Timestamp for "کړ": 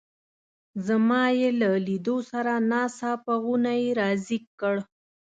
4.61-4.75